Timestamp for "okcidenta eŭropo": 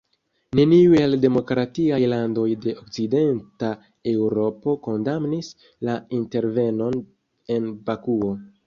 2.85-4.77